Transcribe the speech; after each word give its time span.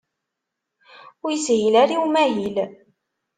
Ur 1.23 1.31
yeshil 1.33 1.75
ara 1.81 1.93
i 1.95 1.99
umahil 2.05 2.55